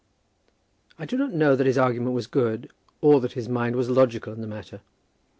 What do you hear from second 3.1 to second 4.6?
that his mind was logical in the